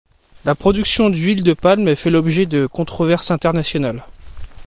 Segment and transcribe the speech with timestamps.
[0.45, 4.03] La production d'huile de palme fait l'objet de controverses internationales.